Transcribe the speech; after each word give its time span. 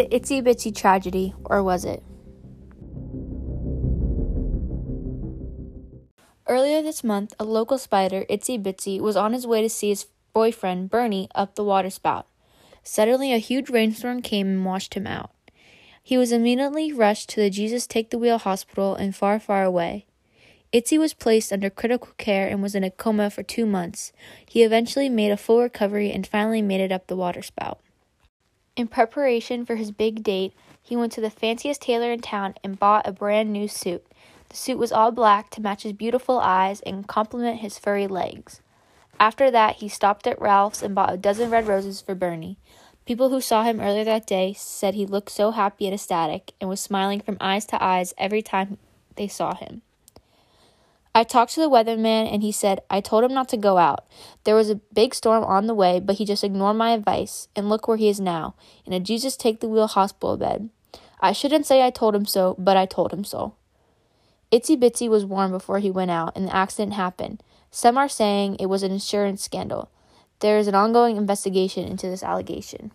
The 0.00 0.06
itsy 0.06 0.42
bitsy 0.42 0.74
tragedy, 0.74 1.34
or 1.44 1.62
was 1.62 1.84
it? 1.84 2.02
Earlier 6.48 6.80
this 6.80 7.04
month, 7.04 7.34
a 7.38 7.44
local 7.44 7.76
spider, 7.76 8.24
Itsy 8.30 8.58
Bitsy, 8.58 8.98
was 8.98 9.14
on 9.14 9.34
his 9.34 9.46
way 9.46 9.60
to 9.60 9.68
see 9.68 9.90
his 9.90 10.06
boyfriend, 10.32 10.88
Bernie, 10.88 11.28
up 11.34 11.54
the 11.54 11.64
waterspout. 11.64 12.26
Suddenly, 12.82 13.34
a 13.34 13.36
huge 13.36 13.68
rainstorm 13.68 14.22
came 14.22 14.46
and 14.46 14.64
washed 14.64 14.94
him 14.94 15.06
out. 15.06 15.32
He 16.02 16.16
was 16.16 16.32
immediately 16.32 16.94
rushed 16.94 17.28
to 17.30 17.42
the 17.42 17.50
Jesus 17.50 17.86
Take 17.86 18.08
the 18.08 18.18
Wheel 18.18 18.38
hospital 18.38 18.96
in 18.96 19.12
far, 19.12 19.38
far 19.38 19.64
away. 19.64 20.06
Itsy 20.72 20.98
was 20.98 21.12
placed 21.12 21.52
under 21.52 21.68
critical 21.68 22.14
care 22.16 22.48
and 22.48 22.62
was 22.62 22.74
in 22.74 22.84
a 22.84 22.90
coma 22.90 23.28
for 23.28 23.42
two 23.42 23.66
months. 23.66 24.14
He 24.48 24.62
eventually 24.62 25.10
made 25.10 25.30
a 25.30 25.36
full 25.36 25.60
recovery 25.60 26.10
and 26.10 26.26
finally 26.26 26.62
made 26.62 26.80
it 26.80 26.90
up 26.90 27.06
the 27.06 27.16
waterspout. 27.16 27.80
In 28.80 28.88
preparation 28.88 29.66
for 29.66 29.76
his 29.76 29.92
big 29.92 30.22
date, 30.22 30.54
he 30.82 30.96
went 30.96 31.12
to 31.12 31.20
the 31.20 31.28
fanciest 31.28 31.82
tailor 31.82 32.12
in 32.12 32.20
town 32.20 32.54
and 32.64 32.78
bought 32.78 33.06
a 33.06 33.12
brand 33.12 33.52
new 33.52 33.68
suit. 33.68 34.06
The 34.48 34.56
suit 34.56 34.78
was 34.78 34.90
all 34.90 35.12
black 35.12 35.50
to 35.50 35.60
match 35.60 35.82
his 35.82 35.92
beautiful 35.92 36.38
eyes 36.38 36.80
and 36.80 37.06
complement 37.06 37.60
his 37.60 37.78
furry 37.78 38.06
legs. 38.06 38.62
After 39.18 39.50
that, 39.50 39.76
he 39.76 39.88
stopped 39.90 40.26
at 40.26 40.40
Ralph's 40.40 40.82
and 40.82 40.94
bought 40.94 41.12
a 41.12 41.18
dozen 41.18 41.50
red 41.50 41.66
roses 41.66 42.00
for 42.00 42.14
Bernie. 42.14 42.56
People 43.04 43.28
who 43.28 43.42
saw 43.42 43.64
him 43.64 43.80
earlier 43.80 44.04
that 44.04 44.26
day 44.26 44.54
said 44.54 44.94
he 44.94 45.04
looked 45.04 45.30
so 45.30 45.50
happy 45.50 45.84
and 45.84 45.92
ecstatic 45.92 46.54
and 46.58 46.70
was 46.70 46.80
smiling 46.80 47.20
from 47.20 47.36
eyes 47.38 47.66
to 47.66 47.84
eyes 47.84 48.14
every 48.16 48.40
time 48.40 48.78
they 49.16 49.28
saw 49.28 49.54
him. 49.54 49.82
I 51.12 51.24
talked 51.24 51.54
to 51.54 51.60
the 51.60 51.68
weatherman 51.68 52.32
and 52.32 52.42
he 52.42 52.52
said 52.52 52.82
I 52.88 53.00
told 53.00 53.24
him 53.24 53.34
not 53.34 53.48
to 53.48 53.56
go 53.56 53.78
out. 53.78 54.06
There 54.44 54.54
was 54.54 54.70
a 54.70 54.76
big 54.92 55.14
storm 55.14 55.42
on 55.44 55.66
the 55.66 55.74
way, 55.74 55.98
but 55.98 56.16
he 56.16 56.24
just 56.24 56.44
ignored 56.44 56.76
my 56.76 56.92
advice, 56.92 57.48
and 57.56 57.68
look 57.68 57.88
where 57.88 57.96
he 57.96 58.08
is 58.08 58.20
now, 58.20 58.54
in 58.86 58.92
a 58.92 59.00
Jesus 59.00 59.36
take 59.36 59.60
the 59.60 59.68
wheel 59.68 59.88
hospital 59.88 60.36
bed. 60.36 60.70
I 61.20 61.32
shouldn't 61.32 61.66
say 61.66 61.82
I 61.82 61.90
told 61.90 62.14
him 62.14 62.26
so, 62.26 62.54
but 62.58 62.76
I 62.76 62.86
told 62.86 63.12
him 63.12 63.24
so. 63.24 63.54
Itsy 64.52 64.76
Bitsy 64.76 65.08
was 65.08 65.24
warned 65.24 65.52
before 65.52 65.78
he 65.78 65.90
went 65.90 66.10
out, 66.10 66.36
and 66.36 66.46
the 66.46 66.56
accident 66.56 66.94
happened. 66.94 67.42
Some 67.70 67.96
are 67.98 68.08
saying 68.08 68.56
it 68.56 68.66
was 68.66 68.82
an 68.82 68.90
insurance 68.90 69.44
scandal. 69.44 69.90
There 70.40 70.58
is 70.58 70.66
an 70.66 70.74
ongoing 70.74 71.16
investigation 71.16 71.86
into 71.86 72.08
this 72.08 72.22
allegation. 72.22 72.92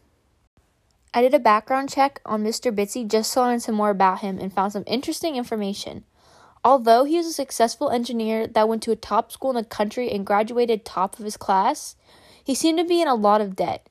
I 1.13 1.21
did 1.21 1.33
a 1.33 1.39
background 1.39 1.89
check 1.89 2.19
on 2.25 2.43
Mr. 2.43 2.75
Bitsy 2.75 3.07
just 3.07 3.31
to 3.33 3.41
learn 3.41 3.61
some 3.61 3.75
more 3.75 3.89
about 3.89 4.19
him 4.19 4.37
and 4.37 4.51
found 4.51 4.73
some 4.73 4.83
interesting 4.85 5.37
information. 5.37 6.03
Although 6.65 7.03
he 7.03 7.15
is 7.15 7.27
a 7.27 7.31
successful 7.31 7.91
engineer 7.91 8.47
that 8.47 8.67
went 8.67 8.81
to 8.83 8.91
a 8.91 8.95
top 8.95 9.31
school 9.31 9.51
in 9.51 9.55
the 9.55 9.63
country 9.63 10.11
and 10.11 10.25
graduated 10.25 10.83
top 10.83 11.19
of 11.19 11.23
his 11.23 11.37
class, 11.37 11.95
he 12.43 12.55
seemed 12.55 12.79
to 12.79 12.83
be 12.83 13.03
in 13.03 13.07
a 13.07 13.13
lot 13.13 13.39
of 13.39 13.55
debt. 13.55 13.87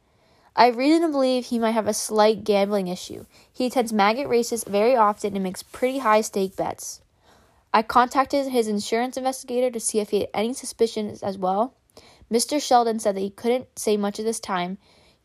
I 0.56 0.64
have 0.66 0.76
reason 0.76 1.02
to 1.02 1.08
believe 1.08 1.46
he 1.46 1.60
might 1.60 1.70
have 1.70 1.86
a 1.86 1.94
slight 1.94 2.42
gambling 2.42 2.88
issue. 2.88 3.26
He 3.52 3.66
attends 3.66 3.92
maggot 3.92 4.26
races 4.26 4.64
very 4.64 4.96
often 4.96 5.34
and 5.34 5.44
makes 5.44 5.62
pretty 5.62 5.98
high 5.98 6.20
stake 6.22 6.56
bets. 6.56 7.00
I 7.72 7.82
contacted 7.82 8.48
his 8.48 8.66
insurance 8.66 9.16
investigator 9.16 9.70
to 9.70 9.78
see 9.78 10.00
if 10.00 10.10
he 10.10 10.20
had 10.20 10.30
any 10.34 10.52
suspicions 10.52 11.22
as 11.22 11.38
well. 11.38 11.74
Mr. 12.28 12.60
Sheldon 12.60 12.98
said 12.98 13.14
that 13.14 13.20
he 13.20 13.30
couldn't 13.30 13.78
say 13.78 13.96
much 13.96 14.18
at 14.18 14.24
this 14.24 14.40
time. 14.40 14.78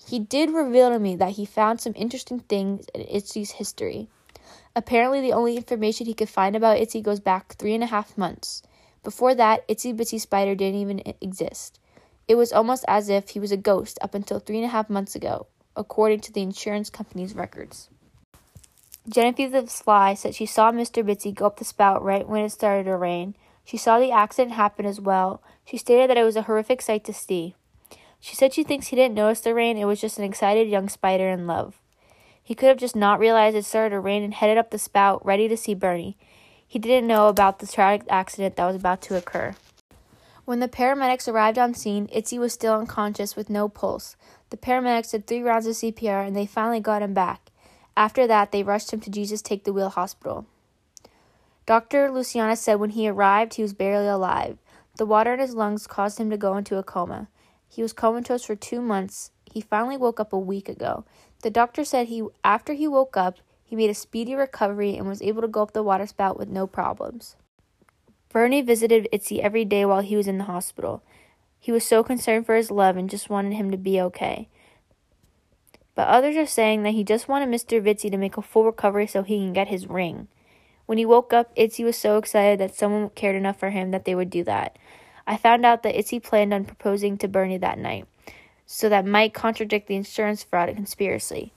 He 0.08 0.20
did 0.20 0.52
reveal 0.52 0.92
to 0.92 1.00
me 1.00 1.16
that 1.16 1.32
he 1.32 1.46
found 1.46 1.82
some 1.82 1.94
interesting 1.96 2.42
things 2.42 2.86
in 2.94 3.02
Itsy's 3.02 3.52
history. 3.52 4.08
Apparently, 4.76 5.22
the 5.22 5.34
only 5.34 5.58
information 5.58 6.06
he 6.06 6.14
could 6.14 6.30
find 6.30 6.56
about 6.56 6.78
Itsy 6.78 7.02
goes 7.02 7.20
back 7.20 7.54
three 7.54 7.74
and 7.74 7.84
a 7.84 7.88
half 7.88 8.18
months. 8.18 8.62
Before 9.04 9.34
that, 9.36 9.68
Itsy 9.68 9.96
Bitsy 9.96 10.20
Spider 10.20 10.56
didn't 10.56 10.80
even 10.80 11.02
exist. 11.22 11.80
It 12.28 12.36
was 12.36 12.54
almost 12.54 12.86
as 12.88 13.10
if 13.10 13.30
he 13.30 13.40
was 13.40 13.52
a 13.52 13.58
ghost 13.58 13.98
up 14.02 14.14
until 14.14 14.40
three 14.40 14.58
and 14.58 14.66
a 14.66 14.70
half 14.70 14.90
months 14.90 15.16
ago, 15.16 15.48
according 15.76 16.20
to 16.22 16.32
the 16.32 16.42
insurance 16.42 16.90
company's 16.90 17.34
records. 17.34 17.90
Genevieve 19.08 19.52
the 19.52 19.66
Sly 19.68 20.14
said 20.14 20.36
she 20.36 20.46
saw 20.46 20.72
Mr. 20.72 21.04
Bitsy 21.04 21.34
go 21.34 21.48
up 21.48 21.58
the 21.58 21.66
spout 21.66 22.04
right 22.04 22.28
when 22.28 22.46
it 22.46 22.52
started 22.52 22.84
to 22.84 22.96
rain. 22.96 23.36
She 23.66 23.78
saw 23.78 24.00
the 24.00 24.12
accident 24.12 24.56
happen 24.56 24.86
as 24.86 25.02
well. 25.02 25.42
She 25.66 25.78
stated 25.78 26.10
that 26.10 26.18
it 26.18 26.24
was 26.24 26.36
a 26.36 26.44
horrific 26.44 26.82
sight 26.82 27.04
to 27.06 27.14
see. 27.14 27.56
She 28.20 28.36
said 28.36 28.54
she 28.54 28.64
thinks 28.64 28.88
he 28.88 28.96
didn't 28.96 29.16
notice 29.16 29.42
the 29.42 29.54
rain, 29.54 29.78
it 29.78 29.86
was 29.86 30.02
just 30.02 30.20
an 30.20 30.26
excited 30.26 30.68
young 30.68 30.90
spider 30.90 31.30
in 31.30 31.48
love. 31.48 31.80
He 32.50 32.56
could 32.56 32.70
have 32.70 32.78
just 32.78 32.96
not 32.96 33.20
realized 33.20 33.56
it 33.56 33.64
started 33.64 33.92
to 33.92 34.00
rain 34.00 34.24
and 34.24 34.34
headed 34.34 34.58
up 34.58 34.72
the 34.72 34.80
spout, 34.80 35.24
ready 35.24 35.48
to 35.48 35.56
see 35.56 35.76
Bernie. 35.76 36.18
He 36.68 36.80
didn't 36.80 37.08
know 37.08 37.28
about 37.28 37.60
the 37.60 37.68
tragic 37.68 38.08
accident 38.10 38.56
that 38.56 38.66
was 38.66 38.76
about 38.76 39.04
to 39.04 39.16
occur. 39.16 39.54
When 40.46 40.60
the 40.60 40.68
paramedics 40.68 41.28
arrived 41.28 41.60
on 41.60 41.76
scene, 41.76 42.08
Itsy 42.08 42.40
was 42.40 42.52
still 42.52 42.74
unconscious 42.74 43.36
with 43.36 43.52
no 43.52 43.70
pulse. 43.70 44.16
The 44.50 44.58
paramedics 44.58 45.12
did 45.12 45.28
three 45.28 45.44
rounds 45.44 45.68
of 45.68 45.76
CPR 45.76 46.26
and 46.26 46.36
they 46.36 46.48
finally 46.48 46.80
got 46.80 47.04
him 47.04 47.14
back. 47.14 47.52
After 47.96 48.26
that, 48.26 48.52
they 48.52 48.64
rushed 48.64 48.92
him 48.92 49.00
to 49.02 49.12
Jesus 49.12 49.44
Take 49.44 49.64
the 49.64 49.72
Wheel 49.72 49.90
Hospital. 49.90 50.48
Dr. 51.68 52.10
Luciana 52.10 52.56
said 52.56 52.80
when 52.80 52.90
he 52.90 53.08
arrived, 53.08 53.54
he 53.54 53.62
was 53.62 53.74
barely 53.74 54.08
alive. 54.08 54.58
The 54.98 55.06
water 55.06 55.36
in 55.36 55.40
his 55.40 55.54
lungs 55.54 55.86
caused 55.86 56.20
him 56.20 56.32
to 56.32 56.36
go 56.36 56.58
into 56.58 56.80
a 56.80 56.84
coma. 56.84 57.28
He 57.68 57.84
was 57.84 57.94
comatose 57.94 58.44
for 58.44 58.56
two 58.56 58.82
months. 58.82 59.30
He 59.54 59.62
finally 59.62 59.98
woke 59.98 60.20
up 60.20 60.34
a 60.34 60.40
week 60.40 60.70
ago. 60.70 61.06
The 61.42 61.50
doctor 61.50 61.84
said 61.84 62.08
he 62.08 62.24
after 62.44 62.74
he 62.74 62.88
woke 62.88 63.18
up, 63.18 63.38
he 63.64 63.76
made 63.76 63.90
a 63.90 63.96
speedy 63.96 64.36
recovery 64.36 64.96
and 64.96 65.08
was 65.08 65.22
able 65.22 65.42
to 65.42 65.48
go 65.48 65.62
up 65.62 65.74
the 65.74 65.84
waterspout 65.84 66.38
with 66.38 66.50
no 66.50 66.68
problems. 66.68 67.36
Bernie 68.30 68.62
visited 68.62 69.08
Itsy 69.12 69.40
every 69.40 69.66
day 69.66 69.86
while 69.86 70.02
he 70.02 70.16
was 70.16 70.28
in 70.28 70.38
the 70.38 70.44
hospital. 70.46 71.04
He 71.60 71.72
was 71.72 71.86
so 71.86 72.04
concerned 72.04 72.46
for 72.46 72.56
his 72.56 72.72
love 72.72 72.96
and 72.96 73.10
just 73.10 73.30
wanted 73.30 73.54
him 73.54 73.72
to 73.72 73.78
be 73.78 74.00
okay. 74.02 74.50
But 75.96 76.08
others 76.08 76.38
are 76.38 76.46
saying 76.46 76.84
that 76.84 76.94
he 76.94 77.04
just 77.04 77.28
wanted 77.28 77.50
Mr. 77.50 77.82
Bitsy 77.82 78.10
to 78.12 78.18
make 78.18 78.38
a 78.38 78.42
full 78.42 78.66
recovery 78.66 79.08
so 79.08 79.24
he 79.24 79.40
can 79.40 79.54
get 79.54 79.68
his 79.68 79.88
ring. 79.88 80.28
When 80.86 80.98
he 80.98 81.06
woke 81.06 81.34
up, 81.34 81.56
Itsy 81.56 81.84
was 81.84 81.98
so 81.98 82.18
excited 82.18 82.60
that 82.60 82.76
someone 82.76 83.10
cared 83.10 83.36
enough 83.36 83.60
for 83.60 83.72
him 83.72 83.92
that 83.92 84.06
they 84.06 84.16
would 84.16 84.30
do 84.30 84.44
that. 84.46 84.78
I 85.28 85.38
found 85.38 85.66
out 85.66 85.84
that 85.84 85.96
Itsy 85.96 86.24
planned 86.24 86.54
on 86.54 86.66
proposing 86.66 87.18
to 87.18 87.28
Bernie 87.28 87.58
that 87.58 87.78
night 87.78 88.08
so 88.72 88.88
that 88.88 89.04
might 89.04 89.34
contradict 89.34 89.88
the 89.88 89.96
insurance 89.96 90.44
fraud 90.44 90.70
and 90.70 90.78
conspiracy. 90.78 91.52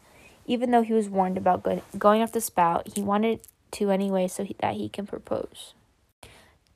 Even 0.46 0.70
though 0.70 0.80
he 0.80 0.94
was 0.94 1.10
warned 1.10 1.36
about 1.36 1.62
going 1.98 2.22
off 2.22 2.32
the 2.32 2.40
spout, 2.40 2.88
he 2.94 3.02
wanted 3.02 3.40
to 3.72 3.90
anyway 3.90 4.26
so 4.26 4.44
he, 4.44 4.56
that 4.60 4.76
he 4.76 4.88
can 4.88 5.06
propose. 5.06 5.74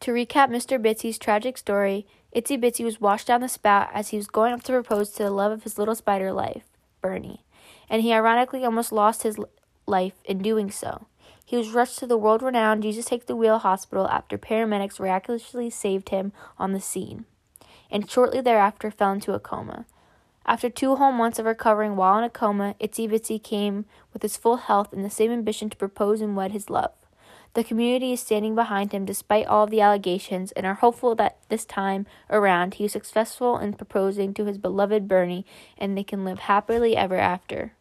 To 0.00 0.10
recap 0.10 0.50
Mr. 0.50 0.78
Bitsy's 0.78 1.16
tragic 1.16 1.56
story, 1.56 2.06
Itsy 2.34 2.62
Bitsy 2.62 2.84
was 2.84 3.00
washed 3.00 3.28
down 3.28 3.40
the 3.40 3.48
spout 3.48 3.88
as 3.94 4.10
he 4.10 4.18
was 4.18 4.26
going 4.26 4.52
up 4.52 4.62
to 4.64 4.72
propose 4.72 5.10
to 5.12 5.22
the 5.22 5.30
love 5.30 5.52
of 5.52 5.62
his 5.62 5.78
little 5.78 5.94
spider 5.94 6.34
life, 6.34 6.64
Bernie, 7.00 7.42
and 7.88 8.02
he 8.02 8.12
ironically 8.12 8.62
almost 8.62 8.92
lost 8.92 9.22
his 9.22 9.38
life 9.86 10.20
in 10.26 10.42
doing 10.42 10.70
so. 10.70 11.06
He 11.46 11.56
was 11.56 11.70
rushed 11.70 11.98
to 12.00 12.06
the 12.06 12.18
world 12.18 12.42
renowned 12.42 12.82
Jesus 12.82 13.06
Take 13.06 13.24
the 13.24 13.36
Wheel 13.36 13.60
hospital 13.60 14.06
after 14.06 14.36
paramedics 14.36 15.00
miraculously 15.00 15.70
saved 15.70 16.10
him 16.10 16.32
on 16.58 16.72
the 16.72 16.80
scene, 16.80 17.24
and 17.90 18.10
shortly 18.10 18.42
thereafter 18.42 18.90
fell 18.90 19.12
into 19.12 19.32
a 19.32 19.40
coma. 19.40 19.86
After 20.48 20.70
two 20.70 20.94
whole 20.94 21.10
months 21.10 21.40
of 21.40 21.46
recovering 21.46 21.96
while 21.96 22.18
in 22.18 22.24
a 22.24 22.30
coma, 22.30 22.76
Itsy 22.80 23.10
Bitsy 23.10 23.42
came 23.42 23.84
with 24.12 24.22
his 24.22 24.36
full 24.36 24.58
health 24.58 24.92
and 24.92 25.04
the 25.04 25.10
same 25.10 25.32
ambition 25.32 25.68
to 25.70 25.76
propose 25.76 26.20
and 26.20 26.36
wed 26.36 26.52
his 26.52 26.70
love. 26.70 26.92
The 27.54 27.64
community 27.64 28.12
is 28.12 28.20
standing 28.20 28.54
behind 28.54 28.92
him 28.92 29.04
despite 29.04 29.46
all 29.46 29.66
the 29.66 29.80
allegations 29.80 30.52
and 30.52 30.64
are 30.64 30.74
hopeful 30.74 31.16
that 31.16 31.38
this 31.48 31.64
time 31.64 32.06
around 32.30 32.74
he 32.74 32.84
is 32.84 32.92
successful 32.92 33.58
in 33.58 33.72
proposing 33.72 34.34
to 34.34 34.44
his 34.44 34.56
beloved 34.56 35.08
Bernie 35.08 35.46
and 35.76 35.98
they 35.98 36.04
can 36.04 36.24
live 36.24 36.40
happily 36.40 36.96
ever 36.96 37.16
after. 37.16 37.72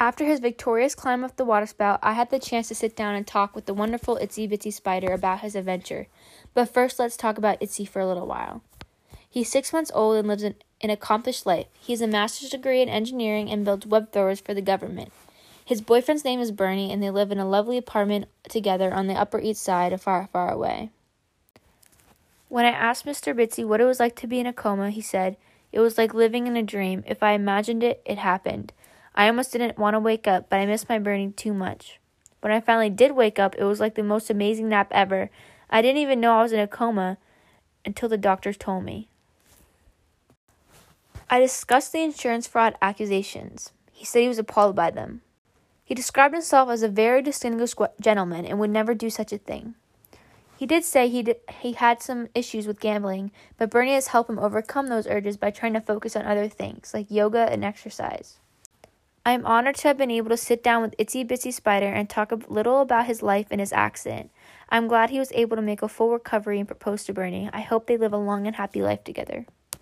After 0.00 0.24
his 0.24 0.40
victorious 0.40 0.94
climb 0.94 1.22
up 1.22 1.36
the 1.36 1.44
waterspout, 1.44 1.98
I 2.02 2.12
had 2.12 2.30
the 2.30 2.38
chance 2.38 2.68
to 2.68 2.74
sit 2.74 2.96
down 2.96 3.14
and 3.14 3.26
talk 3.26 3.54
with 3.54 3.66
the 3.66 3.74
wonderful 3.74 4.16
Itsy 4.16 4.48
Bitsy 4.48 4.72
Spider 4.72 5.12
about 5.12 5.40
his 5.40 5.56
adventure. 5.56 6.06
But 6.54 6.72
first, 6.72 6.98
let's 7.00 7.16
talk 7.16 7.36
about 7.36 7.60
Itsy 7.60 7.86
for 7.86 8.00
a 8.00 8.06
little 8.06 8.26
while. 8.26 8.62
He's 9.30 9.50
six 9.50 9.72
months 9.72 9.90
old 9.94 10.16
and 10.16 10.26
lives 10.26 10.42
in 10.42 10.54
an 10.80 10.90
accomplished 10.90 11.44
life. 11.44 11.66
He 11.78 11.92
has 11.92 12.00
a 12.00 12.06
master's 12.06 12.50
degree 12.50 12.80
in 12.80 12.88
engineering 12.88 13.50
and 13.50 13.64
builds 13.64 13.86
web 13.86 14.12
throwers 14.12 14.40
for 14.40 14.54
the 14.54 14.62
government. 14.62 15.12
His 15.64 15.82
boyfriend's 15.82 16.24
name 16.24 16.40
is 16.40 16.50
Bernie, 16.50 16.90
and 16.90 17.02
they 17.02 17.10
live 17.10 17.30
in 17.30 17.38
a 17.38 17.48
lovely 17.48 17.76
apartment 17.76 18.28
together 18.48 18.92
on 18.92 19.06
the 19.06 19.14
Upper 19.14 19.38
East 19.38 19.62
Side, 19.62 20.00
far, 20.00 20.26
far 20.32 20.50
away. 20.50 20.90
When 22.48 22.64
I 22.64 22.70
asked 22.70 23.04
Mr. 23.04 23.34
Bitsy 23.34 23.66
what 23.66 23.80
it 23.80 23.84
was 23.84 24.00
like 24.00 24.16
to 24.16 24.26
be 24.26 24.40
in 24.40 24.46
a 24.46 24.52
coma, 24.54 24.88
he 24.88 25.02
said, 25.02 25.36
It 25.70 25.80
was 25.80 25.98
like 25.98 26.14
living 26.14 26.46
in 26.46 26.56
a 26.56 26.62
dream. 26.62 27.04
If 27.06 27.22
I 27.22 27.32
imagined 27.32 27.82
it, 27.82 28.00
it 28.06 28.16
happened. 28.16 28.72
I 29.14 29.26
almost 29.26 29.52
didn't 29.52 29.76
want 29.76 29.94
to 29.94 30.00
wake 30.00 30.26
up, 30.26 30.48
but 30.48 30.58
I 30.58 30.64
missed 30.64 30.88
my 30.88 30.98
Bernie 30.98 31.32
too 31.32 31.52
much. 31.52 32.00
When 32.40 32.52
I 32.52 32.60
finally 32.60 32.88
did 32.88 33.12
wake 33.12 33.38
up, 33.38 33.54
it 33.58 33.64
was 33.64 33.80
like 33.80 33.94
the 33.94 34.02
most 34.02 34.30
amazing 34.30 34.70
nap 34.70 34.88
ever. 34.92 35.28
I 35.68 35.82
didn't 35.82 36.00
even 36.00 36.20
know 36.20 36.38
I 36.38 36.42
was 36.42 36.52
in 36.52 36.60
a 36.60 36.66
coma 36.66 37.18
until 37.84 38.08
the 38.08 38.16
doctors 38.16 38.56
told 38.56 38.84
me. 38.84 39.07
I 41.30 41.40
discussed 41.40 41.92
the 41.92 42.02
insurance 42.02 42.46
fraud 42.46 42.76
accusations. 42.80 43.72
He 43.92 44.06
said 44.06 44.22
he 44.22 44.28
was 44.28 44.38
appalled 44.38 44.74
by 44.74 44.90
them. 44.90 45.20
He 45.84 45.94
described 45.94 46.32
himself 46.32 46.70
as 46.70 46.82
a 46.82 46.88
very 46.88 47.20
distinguished 47.20 47.78
gentleman 48.00 48.46
and 48.46 48.58
would 48.58 48.70
never 48.70 48.94
do 48.94 49.10
such 49.10 49.32
a 49.32 49.38
thing. 49.38 49.74
He 50.56 50.64
did 50.64 50.84
say 50.84 51.08
he 51.08 51.22
did, 51.22 51.36
he 51.60 51.72
had 51.72 52.02
some 52.02 52.28
issues 52.34 52.66
with 52.66 52.80
gambling, 52.80 53.30
but 53.58 53.70
Bernie 53.70 53.92
has 53.92 54.08
helped 54.08 54.30
him 54.30 54.38
overcome 54.38 54.88
those 54.88 55.06
urges 55.06 55.36
by 55.36 55.50
trying 55.50 55.74
to 55.74 55.80
focus 55.80 56.16
on 56.16 56.24
other 56.24 56.48
things 56.48 56.92
like 56.94 57.10
yoga 57.10 57.48
and 57.50 57.62
exercise. 57.62 58.38
I 59.24 59.32
am 59.32 59.44
honored 59.44 59.76
to 59.76 59.88
have 59.88 59.98
been 59.98 60.10
able 60.10 60.30
to 60.30 60.36
sit 60.38 60.64
down 60.64 60.80
with 60.80 60.96
Itsy 60.96 61.28
Bitsy 61.28 61.52
Spider 61.52 61.86
and 61.88 62.08
talk 62.08 62.32
a 62.32 62.40
little 62.48 62.80
about 62.80 63.06
his 63.06 63.22
life 63.22 63.48
and 63.50 63.60
his 63.60 63.74
accident. 63.74 64.30
I'm 64.70 64.88
glad 64.88 65.10
he 65.10 65.18
was 65.18 65.30
able 65.32 65.56
to 65.56 65.62
make 65.62 65.82
a 65.82 65.88
full 65.88 66.10
recovery 66.10 66.58
and 66.58 66.66
propose 66.66 67.04
to 67.04 67.12
Bernie. 67.12 67.50
I 67.52 67.60
hope 67.60 67.86
they 67.86 67.98
live 67.98 68.14
a 68.14 68.16
long 68.16 68.46
and 68.46 68.56
happy 68.56 68.80
life 68.82 69.04
together. 69.04 69.44